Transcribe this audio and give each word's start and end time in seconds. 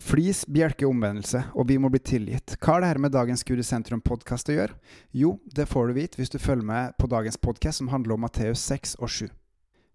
Flis, 0.00 0.46
bjelker 0.48 0.88
omvendelse, 0.88 1.42
og 1.52 1.66
vi 1.68 1.76
må 1.76 1.90
bli 1.92 2.00
tilgitt. 2.00 2.54
Hva 2.56 2.78
har 2.78 2.80
det 2.80 2.88
her 2.88 2.98
med 3.04 3.12
dagens 3.12 3.42
Gud 3.44 3.60
i 3.60 3.64
sentrum-podkast 3.66 4.48
å 4.48 4.54
gjøre? 4.56 4.76
Jo, 5.12 5.34
det 5.52 5.66
får 5.68 5.90
du 5.90 5.98
vite 5.98 6.16
hvis 6.16 6.32
du 6.32 6.38
følger 6.40 6.64
med 6.64 6.94
på 6.96 7.08
dagens 7.10 7.36
podkast 7.36 7.82
som 7.82 7.90
handler 7.92 8.16
om 8.16 8.22
Matteus 8.24 8.62
6 8.64 8.96
og 8.96 9.10
7. 9.12 9.26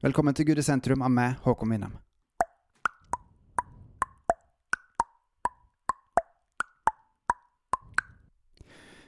Velkommen 0.05 0.37
til 0.37 0.45
Gud 0.45 0.61
i 0.61 0.65
sentrum 0.65 1.01
av 1.01 1.09
meg, 1.09 1.39
Håkon 1.41 1.73
Winnem. 1.73 1.95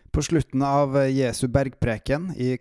På 0.09 0.23
slutten 0.25 0.63
av 0.65 0.97
Jesu 1.13 1.45
bergpreken, 1.53 2.31
i 2.41 2.55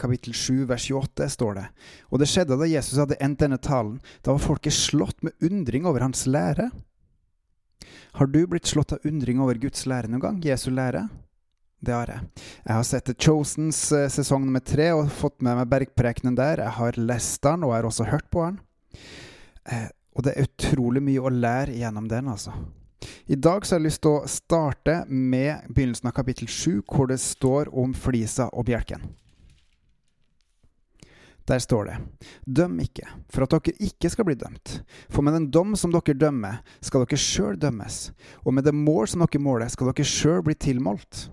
kapittel 0.00 0.32
7 0.32 0.64
vers 0.70 0.86
28, 0.88 1.28
står 1.34 1.60
det 1.60 1.66
Og 2.08 2.22
det 2.22 2.30
skjedde 2.32 2.56
da 2.56 2.70
Jesus 2.70 3.02
hadde 3.04 3.20
endt 3.20 3.44
denne 3.44 3.60
talen, 3.60 4.00
da 4.24 4.32
var 4.32 4.40
folket 4.40 4.72
slått 4.72 5.20
med 5.20 5.36
undring 5.44 5.84
over 5.84 6.06
hans 6.06 6.24
lære. 6.24 6.70
Har 8.18 8.30
du 8.30 8.40
blitt 8.46 8.68
slått 8.70 8.94
av 8.96 9.06
undring 9.08 9.40
over 9.42 9.58
Guds 9.60 9.86
lære 9.88 10.10
noen 10.10 10.22
gang? 10.22 10.40
Jesu 10.44 10.70
lære? 10.74 11.06
Det 11.82 11.94
har 11.94 12.12
jeg. 12.12 12.44
Jeg 12.62 12.76
har 12.78 12.84
sett 12.86 13.10
Chosens 13.18 13.80
eh, 13.96 14.06
sesong 14.12 14.44
nummer 14.46 14.62
tre 14.62 14.92
og 14.94 15.08
fått 15.10 15.40
med 15.42 15.58
meg 15.58 15.70
bergprekenen 15.72 16.36
der. 16.38 16.62
Jeg 16.62 16.76
har 16.76 16.98
lest 17.00 17.42
den, 17.42 17.64
og 17.66 17.72
jeg 17.72 17.80
har 17.80 17.88
også 17.88 18.06
hørt 18.06 18.28
på 18.30 18.44
den. 18.46 18.60
Eh, 19.66 19.88
og 20.14 20.26
det 20.26 20.36
er 20.36 20.46
utrolig 20.46 21.02
mye 21.02 21.24
å 21.24 21.32
lære 21.32 21.74
gjennom 21.80 22.06
den, 22.10 22.30
altså. 22.30 22.54
I 23.26 23.34
dag 23.34 23.66
så 23.66 23.74
har 23.74 23.80
jeg 23.80 23.88
lyst 23.88 24.02
til 24.04 24.14
å 24.14 24.30
starte 24.30 24.96
med 25.08 25.66
begynnelsen 25.72 26.10
av 26.12 26.14
kapittel 26.14 26.46
7, 26.46 26.84
hvor 26.86 27.10
det 27.10 27.18
står 27.22 27.72
om 27.74 27.94
flisa 27.98 28.46
og 28.52 28.68
bjelken. 28.68 29.02
Der 31.48 31.58
står 31.58 31.84
det:" 31.84 31.96
Døm 32.46 32.80
ikke, 32.80 33.06
for 33.30 33.42
at 33.42 33.50
dere 33.50 33.76
ikke 33.80 34.10
skal 34.10 34.24
bli 34.24 34.34
dømt. 34.34 34.82
For 35.10 35.22
med 35.22 35.34
den 35.34 35.50
dom 35.50 35.76
som 35.76 35.92
dere 35.92 36.14
dømmer, 36.14 36.62
skal 36.80 37.04
dere 37.04 37.18
sjøl 37.18 37.58
dømmes, 37.58 38.12
og 38.44 38.54
med 38.54 38.64
det 38.64 38.74
mål 38.74 39.08
som 39.08 39.20
dere 39.24 39.42
måler, 39.42 39.68
skal 39.68 39.92
dere 39.92 40.04
sjøl 40.04 40.42
bli 40.42 40.54
tilmålt. 40.54 41.28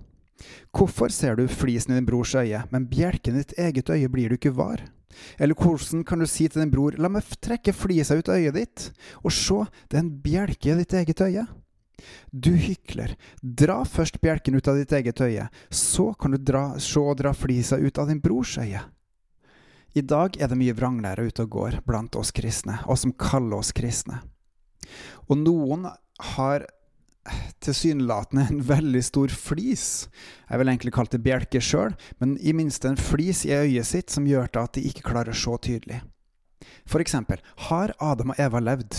Hvorfor 0.72 1.12
ser 1.12 1.36
du 1.36 1.48
flisen 1.48 1.94
i 1.94 2.00
din 2.00 2.08
brors 2.08 2.36
øye, 2.36 2.64
men 2.72 2.88
bjelken 2.88 3.36
i 3.36 3.44
ditt 3.44 3.58
eget 3.60 3.90
øye 3.90 4.10
blir 4.10 4.30
du 4.30 4.38
ikke 4.38 4.56
var? 4.56 4.82
Eller 5.40 5.58
hvordan 5.58 6.04
kan 6.06 6.20
du 6.20 6.28
si 6.30 6.48
til 6.48 6.62
din 6.62 6.72
bror, 6.72 6.96
la 6.98 7.10
meg 7.12 7.26
trekke 7.42 7.74
flisa 7.76 8.16
ut 8.16 8.30
av 8.30 8.40
øyet 8.40 8.56
ditt, 8.56 8.92
og 9.24 9.34
se, 9.34 9.66
det 9.90 9.98
er 9.98 10.06
en 10.06 10.14
bjelke 10.24 10.72
i 10.72 10.78
ditt 10.80 10.94
eget 10.94 11.22
øye? 11.26 11.48
Du 12.32 12.54
hykler, 12.56 13.16
dra 13.42 13.82
først 13.84 14.22
bjelken 14.24 14.56
ut 14.56 14.70
av 14.72 14.80
ditt 14.80 14.94
eget 14.96 15.20
øye, 15.22 15.50
så 15.70 16.14
kan 16.16 16.32
du 16.32 16.40
dra, 16.40 16.80
se 16.80 17.02
og 17.02 17.18
dra 17.20 17.34
flisa 17.36 17.80
ut 17.80 18.00
av 18.00 18.08
din 18.08 18.22
brors 18.24 18.56
øye. 18.62 18.86
I 19.98 20.04
dag 20.06 20.38
er 20.38 20.52
det 20.52 20.58
mye 20.60 20.76
vranglære 20.78 21.30
ute 21.30 21.46
og 21.46 21.56
går 21.56 21.80
blant 21.88 22.18
oss 22.20 22.34
kristne, 22.36 22.78
og 22.86 23.00
som 23.02 23.16
kaller 23.18 23.58
oss 23.62 23.72
kristne. 23.76 24.22
Og 25.30 25.40
noen 25.42 25.88
har 26.36 26.68
tilsynelatende 27.64 28.46
en 28.50 28.62
veldig 28.66 29.02
stor 29.06 29.34
flis. 29.34 30.08
Jeg 30.50 30.62
vil 30.62 30.72
egentlig 30.72 30.94
kalle 30.96 31.14
det 31.14 31.22
bjelke 31.26 31.62
sjøl, 31.62 31.96
men 32.22 32.38
i 32.42 32.54
minst 32.58 32.86
en 32.88 32.98
flis 33.00 33.44
i 33.46 33.54
øyet 33.54 33.90
sitt 33.90 34.14
som 34.14 34.28
gjør 34.30 34.50
det 34.54 34.64
at 34.64 34.78
de 34.78 34.86
ikke 34.90 35.06
klarer 35.12 35.36
å 35.36 35.42
se 35.42 35.58
tydelig. 35.70 36.02
For 36.90 37.02
eksempel, 37.04 37.42
har 37.70 37.94
Adam 38.02 38.34
og 38.34 38.42
Eva 38.42 38.62
levd? 38.64 38.98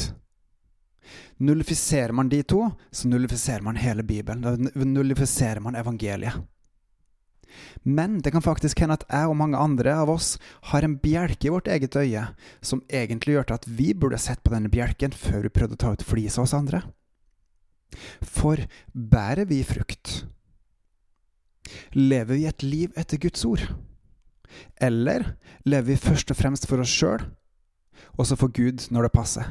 Nullifiserer 1.43 2.15
man 2.15 2.31
de 2.31 2.43
to, 2.47 2.67
så 2.93 3.09
nullifiserer 3.09 3.65
man 3.67 3.81
hele 3.81 4.05
Bibelen. 4.07 4.45
Da 4.45 4.85
nullifiserer 4.85 5.63
man 5.65 5.79
evangeliet. 5.79 6.39
Men 7.83 8.19
det 8.25 8.33
kan 8.35 8.45
faktisk 8.45 8.83
hende 8.83 8.99
at 8.99 9.07
jeg 9.09 9.31
og 9.31 9.39
mange 9.41 9.59
andre 9.59 9.95
av 10.03 10.13
oss 10.13 10.35
har 10.71 10.87
en 10.87 10.99
bjelke 11.01 11.49
i 11.49 11.53
vårt 11.53 11.71
eget 11.71 11.97
øye 11.97 12.27
som 12.61 12.83
egentlig 12.89 13.37
gjør 13.37 13.51
til 13.51 13.61
at 13.61 13.69
vi 13.81 13.93
burde 13.95 14.21
sett 14.21 14.43
på 14.45 14.55
denne 14.55 14.73
bjelken 14.73 15.15
før 15.17 15.47
vi 15.47 15.55
prøvde 15.55 15.79
å 15.79 15.83
ta 15.85 15.95
ut 15.95 16.07
flisa 16.07 16.45
hos 16.45 16.57
andre. 16.57 16.83
For 18.23 18.61
bærer 18.95 19.49
vi 19.51 19.63
frukt? 19.67 20.25
Lever 21.95 22.37
vi 22.37 22.47
et 22.51 22.63
liv 22.67 22.95
etter 22.99 23.21
Guds 23.23 23.45
ord? 23.47 23.65
Eller 24.81 25.35
lever 25.65 25.93
vi 25.93 25.99
først 26.01 26.31
og 26.33 26.39
fremst 26.39 26.67
for 26.71 26.83
oss 26.83 26.93
sjøl, 26.93 27.23
og 28.19 28.27
så 28.27 28.39
for 28.39 28.53
Gud 28.55 28.89
når 28.91 29.07
det 29.07 29.15
passer? 29.15 29.51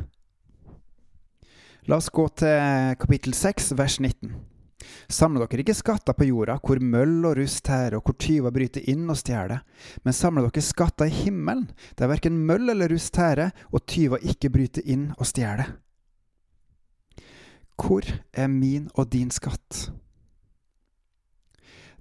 La 1.87 1.97
oss 1.97 2.11
gå 2.13 2.27
til 2.37 2.95
kapittel 3.01 3.33
6, 3.33 3.71
vers 3.79 3.99
19. 3.99 4.35
Samle 5.11 5.43
dere 5.43 5.63
ikke 5.63 5.75
skatter 5.75 6.15
på 6.15 6.29
jorda, 6.29 6.55
hvor 6.63 6.79
møll 6.79 7.25
og 7.27 7.37
rust 7.39 7.63
tærer, 7.67 7.97
og 7.97 8.07
hvor 8.07 8.15
tyver 8.21 8.53
bryter 8.55 8.85
inn 8.91 9.09
og 9.11 9.19
stjeler, 9.19 9.63
men 10.05 10.15
samle 10.15 10.45
dere 10.47 10.63
skatter 10.63 11.09
i 11.09 11.15
himmelen, 11.25 11.67
der 11.99 12.11
verken 12.11 12.39
møll 12.47 12.71
eller 12.71 12.91
rust 12.93 13.13
tærer, 13.17 13.51
og 13.73 13.85
tyver 13.89 14.23
ikke 14.23 14.51
bryter 14.53 14.85
inn 14.87 15.09
og 15.17 15.27
stjeler. 15.27 15.75
Hvor 17.79 18.05
er 18.33 18.51
min 18.51 18.89
og 18.95 19.11
din 19.11 19.31
skatt? 19.31 19.89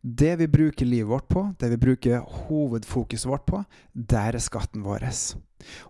Det 0.03 0.37
vi 0.39 0.47
bruker 0.47 0.87
livet 0.87 1.11
vårt 1.11 1.27
på, 1.29 1.43
det 1.59 1.73
vi 1.73 1.81
bruker 1.83 2.23
hovedfokuset 2.47 3.29
vårt 3.29 3.47
på, 3.47 3.63
der 3.93 4.39
er 4.39 4.43
skatten 4.43 4.85
vår. 4.87 5.07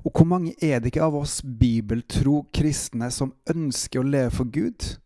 Og 0.05 0.11
hvor 0.13 0.25
mange 0.29 0.55
er 0.65 0.81
det 0.81 0.93
ikke 0.93 1.05
av 1.05 1.19
oss 1.19 1.43
bibeltro 1.43 2.47
kristne 2.55 3.11
som 3.13 3.35
ønsker 3.53 4.01
å 4.01 4.09
leve 4.09 4.33
for 4.33 4.49
Gud, 4.49 4.97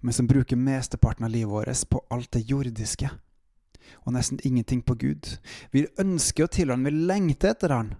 men 0.00 0.16
som 0.16 0.28
bruker 0.30 0.56
mesteparten 0.60 1.26
av 1.26 1.32
livet 1.32 1.50
vårt 1.50 1.84
på 1.90 2.02
alt 2.14 2.32
det 2.36 2.44
jordiske, 2.50 3.10
og 4.04 4.14
nesten 4.16 4.40
ingenting 4.44 4.82
på 4.82 4.96
Gud? 5.00 5.36
Vi 5.70 5.86
ønsker 6.00 6.46
å 6.46 6.52
tilhøre 6.52 6.78
Han, 6.78 6.88
vi 6.88 7.06
lengter 7.10 7.54
etter 7.54 7.74
Han, 7.74 7.94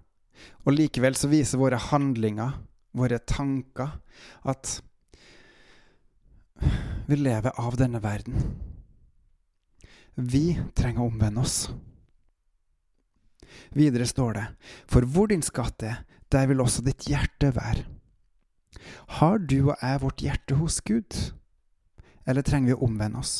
og 0.65 0.75
likevel 0.75 1.15
så 1.17 1.29
viser 1.31 1.61
våre 1.61 1.79
handlinger, 1.79 2.59
våre 2.95 3.19
tanker, 3.19 3.99
at 4.43 4.79
vi 7.05 7.17
lever 7.19 7.59
av 7.59 7.75
denne 7.77 7.99
verden. 8.01 8.39
Vi 10.15 10.55
trenger 10.75 11.03
å 11.03 11.09
omvende 11.11 11.43
oss. 11.43 11.57
Videre 13.75 14.07
står 14.07 14.37
det, 14.37 14.45
for 14.87 15.03
hvor 15.03 15.27
din 15.27 15.43
skatt 15.43 15.83
er, 15.83 16.03
der 16.31 16.47
vil 16.47 16.63
også 16.63 16.85
ditt 16.85 17.07
hjerte 17.09 17.51
være. 17.55 17.83
Har 19.19 19.39
du 19.39 19.57
og 19.71 19.75
jeg 19.81 20.01
vårt 20.01 20.23
hjerte 20.23 20.57
hos 20.59 20.79
Gud, 20.85 21.17
eller 22.25 22.45
trenger 22.45 22.73
vi 22.73 22.77
å 22.77 22.85
omvende 22.87 23.21
oss? 23.21 23.35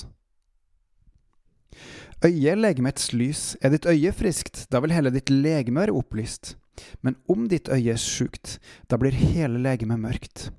Øyet 2.26 2.52
er 2.54 2.60
legemets 2.60 3.12
lys. 3.14 3.56
Er 3.62 3.74
ditt 3.74 3.86
øye 3.86 4.14
friskt, 4.16 4.66
da 4.72 4.80
vil 4.82 4.94
hele 4.96 5.12
ditt 5.14 5.30
legeme 5.30 5.84
være 5.84 5.96
opplyst. 6.00 6.56
Men 7.02 7.16
om 7.32 7.48
ditt 7.52 7.70
øye 7.72 7.94
er 7.94 8.02
sjukt, 8.02 8.58
da 8.90 8.98
blir 9.00 9.16
hele 9.16 9.60
legemet 9.62 10.02
mørkt. 10.02 10.50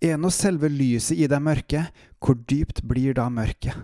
Er 0.00 0.18
nå 0.18 0.30
selve 0.30 0.70
lyset 0.70 1.18
i 1.18 1.28
deg 1.30 1.42
mørke, 1.42 1.86
hvor 2.22 2.38
dypt 2.48 2.84
blir 2.86 3.16
da 3.18 3.28
mørket? 3.30 3.74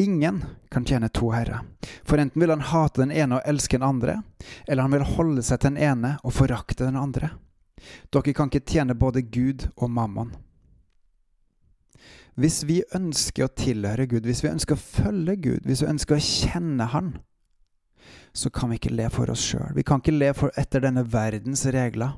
Ingen 0.00 0.40
kan 0.72 0.86
tjene 0.88 1.10
to 1.12 1.28
herrer, 1.34 1.66
for 2.08 2.16
enten 2.16 2.40
vil 2.40 2.50
han 2.54 2.64
hate 2.64 3.02
den 3.02 3.12
ene 3.12 3.36
og 3.36 3.48
elske 3.48 3.76
den 3.76 3.84
andre, 3.84 4.22
eller 4.64 4.86
han 4.86 4.94
vil 4.94 5.10
holde 5.18 5.44
seg 5.44 5.60
til 5.60 5.74
den 5.74 5.82
ene 5.84 6.14
og 6.24 6.32
forakte 6.32 6.86
den 6.86 6.96
andre. 6.96 7.34
Dere 8.08 8.32
kan 8.32 8.48
ikke 8.48 8.64
tjene 8.72 8.96
både 8.96 9.20
Gud 9.26 9.68
og 9.76 9.90
mammon. 9.92 10.32
Hvis 12.40 12.62
vi 12.64 12.80
ønsker 12.96 13.44
å 13.46 13.52
tilhøre 13.52 14.06
Gud, 14.08 14.24
hvis 14.24 14.40
vi 14.44 14.52
ønsker 14.52 14.78
å 14.78 14.82
følge 14.82 15.36
Gud, 15.36 15.68
hvis 15.68 15.82
vi 15.84 15.90
ønsker 15.92 16.16
å 16.16 16.24
kjenne 16.24 16.88
Han, 16.94 17.12
så 18.32 18.48
kan 18.48 18.72
vi 18.72 18.78
ikke 18.80 18.94
le 18.94 19.10
for 19.12 19.30
oss 19.32 19.44
sjøl. 19.44 19.74
Vi 19.76 19.84
kan 19.84 20.00
ikke 20.00 20.16
le 20.16 20.32
etter 20.56 20.80
denne 20.80 21.04
verdens 21.04 21.66
regler. 21.74 22.16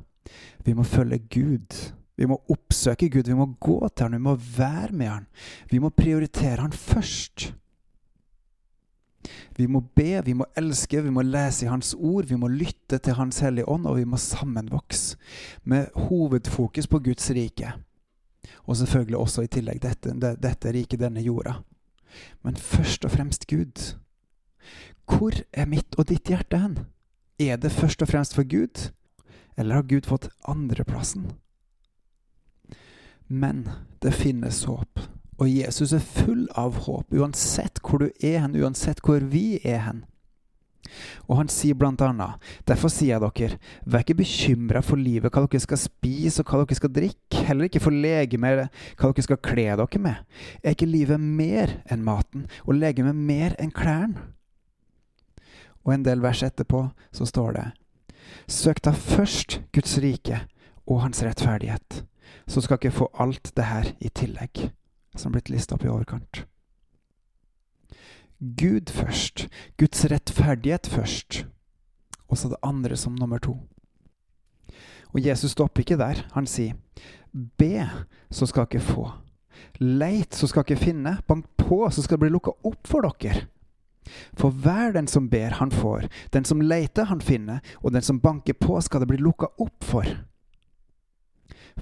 Vi 0.64 0.74
må 0.76 0.86
følge 0.86 1.18
Gud. 1.18 1.74
Vi 2.14 2.28
må 2.30 2.38
oppsøke 2.50 3.08
Gud, 3.10 3.26
vi 3.26 3.34
må 3.34 3.48
gå 3.58 3.80
til 3.90 4.06
Han, 4.06 4.14
vi 4.14 4.22
må 4.28 4.36
være 4.38 4.94
med 4.94 5.10
Han. 5.10 5.26
Vi 5.70 5.82
må 5.82 5.90
prioritere 5.90 6.62
Han 6.62 6.72
først. 6.72 7.50
Vi 9.56 9.66
må 9.66 9.80
be, 9.96 10.20
vi 10.24 10.34
må 10.36 10.46
elske, 10.58 11.02
vi 11.02 11.10
må 11.14 11.24
lese 11.26 11.64
i 11.64 11.70
Hans 11.70 11.94
ord, 11.94 12.28
vi 12.28 12.38
må 12.38 12.50
lytte 12.52 12.98
til 12.98 13.16
Hans 13.18 13.40
Hellige 13.42 13.68
Ånd, 13.70 13.86
og 13.88 13.96
vi 13.96 14.06
må 14.06 14.20
sammenvokse 14.20 15.16
med 15.64 15.90
hovedfokus 16.06 16.86
på 16.90 17.00
Guds 17.02 17.30
rike. 17.34 17.72
Og 18.64 18.76
selvfølgelig 18.76 19.18
også 19.20 19.44
i 19.44 19.50
tillegg 19.52 19.82
dette, 19.82 20.14
dette 20.40 20.72
riket, 20.72 21.00
denne 21.00 21.20
jorda. 21.20 21.58
Men 22.42 22.56
først 22.56 23.04
og 23.04 23.10
fremst 23.10 23.46
Gud. 23.50 23.94
Hvor 25.04 25.36
er 25.52 25.68
mitt 25.68 25.98
og 25.98 26.08
ditt 26.08 26.28
hjerte 26.28 26.58
hen? 26.58 26.78
Er 27.38 27.58
det 27.60 27.72
først 27.72 28.02
og 28.02 28.08
fremst 28.08 28.34
for 28.34 28.46
Gud, 28.48 28.90
eller 29.56 29.74
har 29.74 29.88
Gud 29.90 30.06
fått 30.08 30.30
andreplassen? 30.48 31.32
Men 33.28 33.68
det 34.02 34.14
finnes 34.14 34.64
håp. 34.64 35.00
Og 35.38 35.50
Jesus 35.50 35.92
er 35.92 36.04
full 36.04 36.46
av 36.54 36.84
håp, 36.86 37.12
uansett 37.12 37.80
hvor 37.82 38.04
du 38.04 38.10
er 38.22 38.38
hen, 38.44 38.54
uansett 38.54 39.02
hvor 39.04 39.24
vi 39.32 39.58
er 39.64 39.82
hen. 39.88 40.04
Og 41.28 41.38
han 41.40 41.50
sier 41.52 41.76
blant 41.78 42.00
annet, 42.04 42.40
derfor 42.68 42.92
sier 42.92 43.14
jeg 43.14 43.22
dere, 43.24 43.58
vær 43.86 44.04
ikke 44.04 44.18
bekymra 44.22 44.82
for 44.84 45.00
livet, 45.00 45.32
hva 45.32 45.44
dere 45.44 45.62
skal 45.62 45.80
spise 45.80 46.42
og 46.42 46.50
hva 46.50 46.62
dere 46.62 46.78
skal 46.78 46.94
drikke, 46.94 47.44
heller 47.48 47.68
ikke 47.68 47.82
for 47.84 48.04
legemet, 48.04 48.70
hva 48.98 49.10
dere 49.10 49.26
skal 49.26 49.42
kle 49.44 49.66
dere 49.72 50.02
med. 50.02 50.40
Er 50.62 50.76
ikke 50.76 50.90
livet 50.90 51.20
mer 51.20 51.78
enn 51.90 52.04
maten, 52.06 52.48
og 52.64 52.78
legemet 52.78 53.16
mer 53.16 53.56
enn 53.60 53.74
klærne? 53.74 54.30
Og 55.84 55.92
en 55.92 56.06
del 56.06 56.22
vers 56.24 56.40
etterpå 56.46 56.86
så 57.12 57.26
står 57.28 57.58
det, 57.58 57.66
søk 58.48 58.80
da 58.84 58.94
først 58.96 59.60
Guds 59.76 59.98
rike 60.00 60.40
og 60.88 61.02
hans 61.04 61.20
rettferdighet, 61.24 62.00
så 62.48 62.64
skal 62.64 62.80
dere 62.80 62.96
få 62.96 63.10
alt 63.20 63.52
det 63.56 63.68
her 63.68 63.92
i 64.00 64.08
tillegg, 64.08 64.70
som 65.16 65.36
blitt 65.36 65.52
lista 65.52 65.76
opp 65.76 65.84
i 65.84 65.92
overkant. 65.92 66.46
Gud 68.40 68.90
først, 68.90 69.48
Guds 69.78 70.04
rettferdighet 70.10 70.86
først, 70.90 71.44
og 72.28 72.38
så 72.38 72.48
det 72.48 72.60
andre 72.62 72.96
som 72.96 73.14
nummer 73.14 73.38
to. 73.38 73.56
Og 75.14 75.22
Jesus 75.26 75.54
stopper 75.54 75.84
ikke 75.84 75.98
der. 76.00 76.24
Han 76.34 76.46
sier, 76.50 76.74
be, 77.32 77.86
så 78.30 78.46
skal 78.50 78.66
dere 78.70 78.82
få. 78.82 79.06
Leit, 79.78 80.34
så 80.34 80.48
skal 80.50 80.66
dere 80.66 80.80
finne. 80.80 81.16
Bank 81.28 81.46
på, 81.60 81.84
så 81.90 82.02
skal 82.02 82.18
det 82.18 82.26
bli 82.26 82.34
lukka 82.34 82.56
opp 82.66 82.90
for 82.90 83.06
dere. 83.06 83.46
For 84.36 84.50
hver 84.50 84.92
den 84.92 85.06
som 85.08 85.30
ber, 85.30 85.54
han 85.60 85.70
får. 85.72 86.08
Den 86.34 86.44
som 86.44 86.60
leiter, 86.60 87.06
han 87.08 87.22
finner. 87.22 87.62
Og 87.82 87.94
den 87.94 88.02
som 88.02 88.20
banker 88.20 88.58
på, 88.58 88.80
skal 88.80 89.00
det 89.00 89.08
bli 89.12 89.22
lukka 89.22 89.54
opp 89.58 89.86
for. 89.86 90.10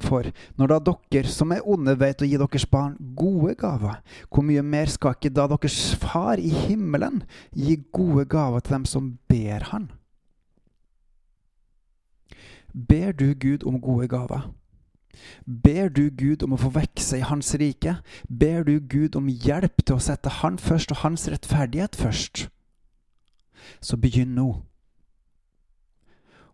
For 0.01 0.31
når 0.57 0.73
da 0.73 0.95
dere 1.13 1.29
som 1.29 1.53
er 1.53 1.67
onde, 1.69 1.95
vet 2.01 2.23
å 2.23 2.29
gi 2.29 2.39
deres 2.41 2.65
barn 2.67 2.95
gode 3.17 3.55
gaver, 3.61 4.01
hvor 4.33 4.47
mye 4.47 4.63
mer 4.65 4.89
skal 4.89 5.17
ikke 5.17 5.33
da 5.35 5.45
deres 5.53 5.93
far 6.01 6.41
i 6.41 6.49
himmelen 6.49 7.23
gi 7.53 7.77
gode 7.93 8.25
gaver 8.33 8.65
til 8.65 8.79
dem 8.79 8.89
som 8.89 9.13
ber 9.29 9.69
han? 9.73 9.91
Ber 12.73 13.13
du 13.13 13.35
Gud 13.37 13.67
om 13.69 13.81
gode 13.81 14.09
gaver? 14.09 14.49
Ber 15.45 15.91
du 15.93 16.09
Gud 16.09 16.43
om 16.43 16.55
å 16.57 16.61
få 16.61 16.71
vokse 16.73 17.19
i 17.19 17.27
Hans 17.27 17.53
rike? 17.61 17.99
Ber 18.29 18.65
du 18.65 18.79
Gud 18.81 19.17
om 19.19 19.29
hjelp 19.29 19.85
til 19.85 19.99
å 19.99 20.03
sette 20.03 20.41
Han 20.41 20.57
først 20.59 20.95
og 20.95 21.03
Hans 21.05 21.29
rettferdighet 21.29 21.99
først? 22.01 22.47
Så 23.85 23.99
begynn 24.01 24.35
nå. 24.39 24.49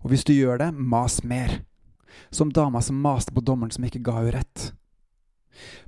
Og 0.02 0.10
hvis 0.10 0.26
du 0.26 0.34
gjør 0.34 0.58
det, 0.58 0.72
mas 0.74 1.22
mer. 1.24 1.60
Som 2.30 2.52
dama 2.52 2.82
som 2.84 3.00
maste 3.02 3.34
på 3.34 3.44
dommeren 3.44 3.74
som 3.74 3.84
ikke 3.84 4.02
ga 4.04 4.18
henne 4.20 4.36
rett. 4.38 4.72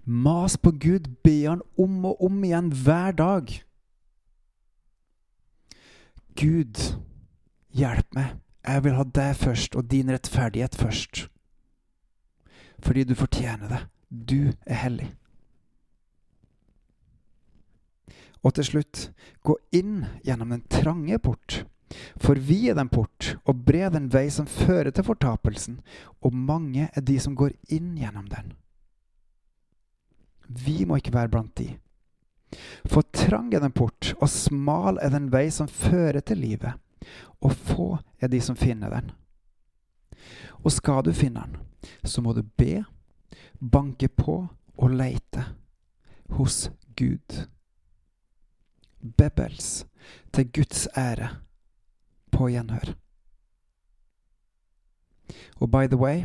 Mas 0.04 0.56
på 0.56 0.72
Gud, 0.72 1.08
be 1.24 1.46
Han 1.46 1.62
om 1.78 2.04
og 2.04 2.24
om 2.24 2.44
igjen 2.44 2.72
hver 2.72 3.12
dag. 3.12 3.52
Gud, 6.36 6.80
hjelp 7.70 8.14
meg. 8.14 8.36
Jeg 8.66 8.84
vil 8.84 8.96
ha 8.98 9.04
deg 9.04 9.36
først 9.36 9.76
og 9.76 9.88
din 9.90 10.10
rettferdighet 10.10 10.76
først. 10.76 11.28
Fordi 12.80 13.04
du 13.04 13.14
fortjener 13.14 13.68
det. 13.68 13.80
Du 14.10 14.52
er 14.66 14.74
hellig. 14.74 15.08
Og 18.42 18.54
til 18.56 18.64
slutt, 18.64 19.10
gå 19.44 19.56
inn 19.76 20.04
gjennom 20.24 20.54
den 20.54 20.64
trange 20.72 21.18
port. 21.18 21.64
For 22.20 22.38
vi 22.38 22.68
er 22.70 22.76
den 22.78 22.88
port, 22.88 23.34
og 23.44 23.64
bred 23.66 23.94
den 23.96 24.08
vei 24.12 24.28
som 24.30 24.46
fører 24.46 24.92
til 24.94 25.06
fortapelsen, 25.06 25.80
og 26.22 26.34
mange 26.34 26.88
er 26.94 27.06
de 27.06 27.18
som 27.20 27.36
går 27.38 27.56
inn 27.68 27.96
gjennom 27.98 28.28
den. 28.30 28.52
Vi 30.48 30.84
må 30.86 30.98
ikke 30.98 31.14
være 31.14 31.32
blant 31.32 31.54
de. 31.58 31.72
For 32.90 33.06
trang 33.14 33.52
er 33.54 33.62
den 33.62 33.74
port, 33.74 34.14
og 34.18 34.30
smal 34.30 34.98
er 35.02 35.12
den 35.14 35.30
vei 35.32 35.48
som 35.54 35.70
fører 35.70 36.20
til 36.20 36.42
livet, 36.42 36.78
og 37.40 37.54
få 37.54 37.90
er 38.20 38.30
de 38.30 38.40
som 38.42 38.58
finner 38.58 38.90
den. 38.90 39.12
Og 40.62 40.72
skal 40.74 41.04
du 41.06 41.12
finne 41.16 41.46
den, 41.46 41.60
så 42.04 42.22
må 42.22 42.34
du 42.36 42.42
be, 42.42 42.84
banke 43.60 44.08
på 44.08 44.42
og 44.76 44.90
leite 44.90 45.44
hos 46.36 46.68
Gud. 46.98 47.46
Bebels 49.00 49.86
til 50.34 50.50
Guds 50.52 50.88
ære 50.96 51.30
på 52.32 52.50
gjenhør. 52.52 52.94
Og 55.60 55.70
by 55.70 55.86
the 55.86 55.98
way, 56.00 56.24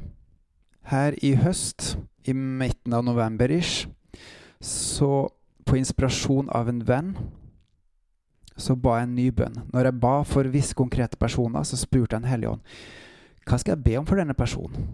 her 0.90 1.18
i 1.22 1.36
høst, 1.36 1.98
i 2.26 2.34
midten 2.34 2.94
av 2.94 3.04
november-ish, 3.06 3.88
så 4.62 5.28
på 5.66 5.78
inspirasjon 5.78 6.50
av 6.50 6.70
en 6.70 6.84
venn, 6.88 7.16
så 8.58 8.76
ba 8.80 9.00
jeg 9.00 9.10
en 9.10 9.18
ny 9.18 9.30
bønn. 9.36 9.58
Når 9.74 9.90
jeg 9.90 10.00
ba 10.02 10.14
for 10.24 10.48
visse 10.54 10.78
konkrete 10.78 11.20
personer, 11.20 11.66
så 11.68 11.78
spurte 11.78 12.16
jeg 12.16 12.24
en 12.24 12.32
hellig 12.32 12.54
ånd 12.56 12.64
hva 13.46 13.60
skal 13.62 13.76
jeg 13.76 13.84
be 13.86 13.98
om 14.00 14.06
for 14.10 14.18
denne 14.18 14.34
personen. 14.34 14.88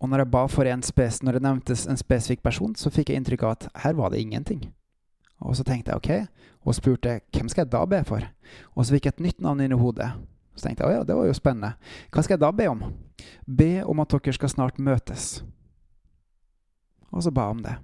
Og 0.00 0.10
når 0.12 0.20
jeg 0.20 0.32
ba 0.34 0.42
for 0.52 0.68
en 0.68 0.82
spes, 0.84 1.22
når 1.24 1.38
det 1.38 1.46
nevntes 1.46 1.86
en 1.88 1.96
spesifikk 1.96 2.42
person, 2.44 2.74
så 2.76 2.92
fikk 2.92 3.08
jeg 3.08 3.22
inntrykk 3.22 3.46
av 3.46 3.54
at 3.54 3.68
her 3.86 3.96
var 3.96 4.12
det 4.12 4.20
ingenting. 4.20 4.66
Og 5.40 5.56
så 5.56 5.64
tenkte 5.64 5.94
jeg 5.94 5.96
ok, 5.96 6.10
og 6.66 6.76
spurte 6.76 7.20
hvem 7.32 7.48
skal 7.48 7.64
jeg 7.64 7.72
da 7.72 7.84
be 7.88 8.02
for? 8.04 8.26
Og 8.74 8.84
så 8.84 8.96
fikk 8.96 9.08
jeg 9.08 9.16
et 9.16 9.24
nytt 9.28 9.40
navn 9.40 9.62
inn 9.64 9.72
i 9.72 9.80
hodet. 9.80 10.10
Så 10.56 10.64
tenkte 10.64 10.84
jeg, 10.84 10.88
å 10.88 11.00
ja, 11.00 11.04
det 11.04 11.16
var 11.16 11.28
jo 11.28 11.36
spennende. 11.36 11.76
Hva 12.10 12.24
skal 12.24 12.36
jeg 12.36 12.44
da 12.44 12.52
be 12.56 12.68
om? 12.72 12.82
Be 13.46 13.72
om 13.84 14.00
at 14.02 14.14
dere 14.14 14.36
skal 14.36 14.52
snart 14.52 14.80
møtes. 14.82 15.44
Og 17.12 17.22
så 17.24 17.32
ba 17.32 17.48
jeg 17.48 17.58
om 17.58 17.62
det. 17.66 17.76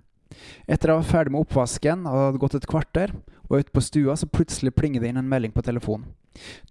Etter 0.64 0.90
jeg 0.90 1.00
var 1.02 1.08
ferdig 1.08 1.34
med 1.34 1.44
oppvasken 1.44 2.06
og 2.08 2.18
hadde 2.18 2.40
gått 2.40 2.56
et 2.56 2.68
kvarter, 2.68 3.12
og 3.48 3.60
ute 3.60 3.74
på 3.74 3.84
stua, 3.84 4.16
så 4.16 4.28
plutselig 4.30 4.72
plinger 4.74 5.02
det 5.02 5.12
inn 5.12 5.20
en 5.20 5.28
melding 5.28 5.52
på 5.52 5.64
telefonen. 5.64 6.08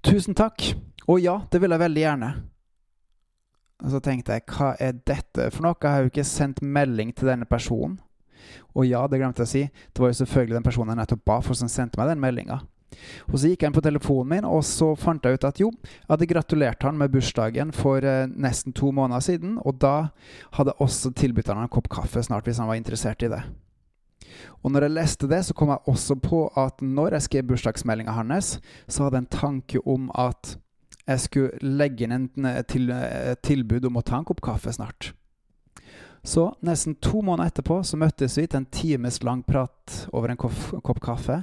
'Tusen 0.01 0.33
takk. 0.33 0.73
Å 1.05 1.17
ja, 1.21 1.35
det 1.53 1.61
vil 1.61 1.73
jeg 1.73 1.83
veldig 1.83 2.01
gjerne.' 2.01 2.31
Og 3.81 3.93
så 3.93 3.99
tenkte 4.01 4.37
jeg, 4.37 4.45
hva 4.45 4.75
er 4.77 4.93
dette 4.93 5.47
for 5.53 5.65
noe? 5.65 5.77
Jeg 5.81 5.89
har 5.89 6.03
jo 6.05 6.11
ikke 6.11 6.25
sendt 6.25 6.61
melding 6.61 7.13
til 7.17 7.31
denne 7.31 7.47
personen. 7.49 7.97
Og 8.77 8.85
ja, 8.85 9.01
det 9.09 9.17
glemte 9.17 9.41
jeg 9.41 9.49
å 9.49 9.51
si, 9.51 9.63
det 9.89 10.01
var 10.01 10.11
jo 10.11 10.19
selvfølgelig 10.21 10.57
den 10.57 10.65
personen 10.65 10.93
jeg 10.93 11.01
nettopp 11.01 11.23
ba 11.25 11.39
for, 11.41 11.57
som 11.57 11.69
sendte 11.69 11.97
meg 11.97 12.11
den 12.11 12.21
meldinga. 12.21 12.59
Og 13.31 13.39
Så 13.39 13.51
gikk 13.51 13.63
jeg 13.63 13.71
inn 13.71 13.77
på 13.77 13.83
telefonen 13.85 14.29
min, 14.35 14.47
og 14.47 14.63
så 14.67 14.91
fant 14.99 15.23
jeg 15.25 15.39
ut 15.39 15.47
at 15.47 15.61
jo, 15.61 15.71
jeg 15.71 16.09
hadde 16.09 16.29
gratulert 16.29 16.83
han 16.83 16.99
med 16.99 17.11
bursdagen 17.13 17.73
for 17.75 18.03
eh, 18.03 18.27
nesten 18.29 18.75
to 18.77 18.91
måneder 18.95 19.23
siden, 19.23 19.57
og 19.63 19.79
da 19.81 20.11
hadde 20.57 20.73
jeg 20.73 20.87
også 20.87 21.13
tilbudt 21.17 21.51
han 21.51 21.63
en 21.63 21.71
kopp 21.71 21.89
kaffe 21.91 22.23
snart, 22.23 22.47
hvis 22.47 22.59
han 22.61 22.69
var 22.69 22.79
interessert 22.79 23.23
i 23.23 23.31
det. 23.31 23.43
Og 24.61 24.71
når 24.71 24.85
jeg 24.85 24.95
leste 24.95 25.29
det, 25.29 25.43
så 25.45 25.55
kom 25.57 25.71
jeg 25.73 25.89
også 25.89 26.17
på 26.21 26.43
at 26.57 26.81
når 26.81 27.17
jeg 27.17 27.27
skrev 27.27 27.47
bursdagsmeldinga 27.49 28.13
hans, 28.15 28.59
så 28.87 29.05
hadde 29.05 29.19
jeg 29.19 29.25
en 29.25 29.33
tanke 29.37 29.81
om 29.89 30.11
at 30.13 30.57
jeg 31.07 31.23
skulle 31.23 31.73
legge 31.79 32.05
inn 32.05 32.13
en 32.15 32.47
eh, 32.47 32.61
eh, 32.61 33.33
tilbud 33.43 33.87
om 33.89 33.99
å 33.99 34.05
ta 34.05 34.19
en 34.19 34.27
kopp 34.27 34.43
kaffe 34.45 34.73
snart. 34.75 35.13
Så 36.23 36.55
nesten 36.61 36.95
to 37.01 37.21
måneder 37.25 37.49
etterpå 37.49 37.79
så 37.85 37.97
møttes 37.97 38.37
vi 38.37 38.45
til 38.45 38.61
en 38.61 38.67
times 38.69 39.21
lang 39.25 39.41
prat 39.45 39.95
over 40.13 40.29
en 40.29 40.37
kopp 40.37 40.99
kaffe. 41.01 41.39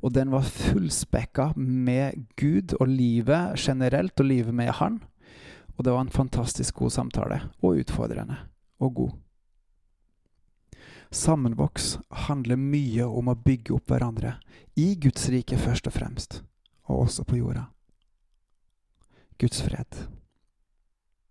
Og 0.00 0.14
den 0.16 0.32
var 0.32 0.48
fullspekka 0.48 1.50
med 1.56 2.24
Gud 2.40 2.72
og 2.80 2.88
livet 2.88 3.58
generelt, 3.60 4.16
og 4.20 4.30
livet 4.30 4.54
med 4.54 4.72
Han. 4.80 5.02
Og 5.76 5.84
det 5.84 5.92
var 5.92 6.00
en 6.06 6.14
fantastisk 6.14 6.80
god 6.80 6.90
samtale, 6.90 7.40
og 7.60 7.82
utfordrende, 7.82 8.38
og 8.80 8.94
god. 8.94 9.12
Sammenvoks 11.14 11.98
handler 12.26 12.58
mye 12.58 13.04
om 13.06 13.28
å 13.30 13.38
bygge 13.38 13.76
opp 13.76 13.92
hverandre, 13.92 14.38
i 14.74 14.94
Guds 14.98 15.28
rike 15.30 15.58
først 15.58 15.86
og 15.90 15.94
fremst, 15.94 16.40
og 16.88 17.04
også 17.04 17.26
på 17.28 17.38
jorda. 17.38 17.68
Guds 19.38 19.60
fred. 19.62 20.06